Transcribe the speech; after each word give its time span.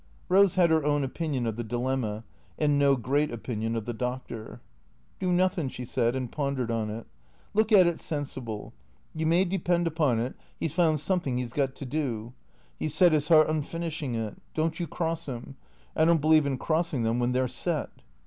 Eose 0.31 0.55
had 0.55 0.71
her 0.71 0.83
own 0.83 1.03
opinion 1.03 1.45
of 1.45 1.57
the 1.57 1.63
dilemma, 1.63 2.23
and 2.57 2.79
no 2.79 2.95
great 2.95 3.29
opin 3.29 3.61
ion 3.61 3.75
of 3.75 3.85
the 3.85 3.93
Doctor." 3.93 4.59
Do 5.19 5.31
nothin'," 5.31 5.69
she 5.69 5.85
said, 5.85 6.15
and 6.15 6.31
pondered 6.31 6.71
on 6.71 6.89
it." 6.89 7.05
Look 7.53 7.71
at 7.71 7.85
it 7.85 7.99
sensible. 7.99 8.73
You 9.13 9.27
may 9.27 9.45
depend 9.45 9.85
upon 9.85 10.19
it 10.19 10.33
'e 10.59 10.67
's 10.69 10.73
found 10.73 10.99
somethin' 11.01 11.37
'e 11.37 11.45
's 11.45 11.53
got 11.53 11.75
to 11.75 11.85
do. 11.85 12.33
'E 12.79 12.87
's 12.87 12.95
set 12.95 13.13
'is 13.13 13.29
'eart 13.29 13.47
on 13.47 13.61
finishin' 13.61 14.15
it. 14.15 14.37
Don't 14.55 14.79
you 14.79 14.87
cross 14.87 15.29
'im. 15.29 15.55
I 15.95 16.05
don't 16.05 16.19
believe 16.19 16.47
in 16.47 16.57
crossin' 16.57 17.03
them 17.03 17.19
when 17.19 17.33
they 17.33 17.41
're 17.41 17.47
set." 17.47 17.91